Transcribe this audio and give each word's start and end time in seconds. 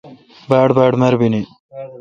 باڑباڑ 0.49 0.91
مربینی۔ 1.01 1.41